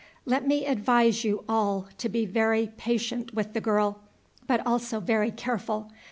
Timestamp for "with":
3.35-3.53